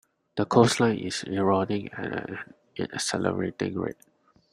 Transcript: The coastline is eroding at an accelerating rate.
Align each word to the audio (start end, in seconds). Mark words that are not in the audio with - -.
The 0.35 0.47
coastline 0.47 0.97
is 0.97 1.23
eroding 1.27 1.91
at 1.93 2.07
an 2.27 2.39
accelerating 2.91 3.77
rate. 3.77 4.03